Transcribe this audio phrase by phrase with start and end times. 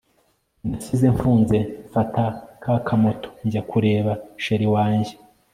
[0.69, 1.57] Nasize mfunze
[1.87, 2.23] mfata
[2.85, 4.11] ka moto njya kureba
[4.43, 5.13] Chr wanjye